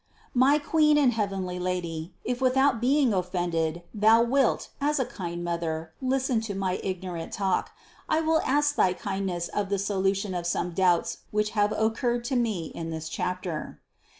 354. 0.33 0.49
My 0.49 0.57
Queen 0.57 0.97
and 0.97 1.13
heavenly 1.13 1.59
Lady, 1.59 2.11
if 2.23 2.41
without 2.41 2.81
being 2.81 3.13
offended, 3.13 3.83
Thou 3.93 4.23
wilt, 4.23 4.69
as 4.81 4.99
a 4.99 5.05
kind 5.05 5.43
Mother, 5.43 5.93
listen 6.01 6.41
to 6.41 6.55
my 6.55 6.77
ig 6.81 7.03
norant 7.03 7.29
talk, 7.31 7.69
I 8.09 8.19
will 8.19 8.41
ask 8.41 8.71
of 8.71 8.75
thy 8.77 8.93
kindness 8.93 9.51
the 9.55 9.77
solution 9.77 10.33
of 10.33 10.47
some 10.47 10.71
doubts 10.71 11.19
which 11.29 11.51
have 11.51 11.71
occurred 11.73 12.23
to 12.23 12.35
me 12.35 12.71
in 12.73 12.89
this 12.89 13.09
chapter. 13.09 13.79